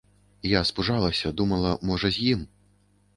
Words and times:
Я 0.51 0.61
спужалася, 0.69 1.31
думала, 1.41 1.75
можа, 1.91 2.07
з 2.17 2.25
ім. 2.31 2.41